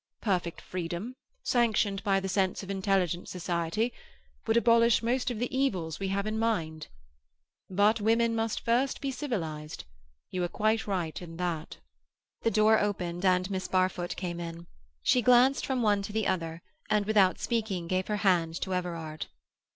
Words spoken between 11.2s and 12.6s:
in that." The